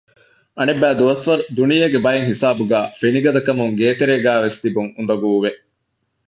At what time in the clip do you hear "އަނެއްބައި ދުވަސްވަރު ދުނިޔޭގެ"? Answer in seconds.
0.57-1.99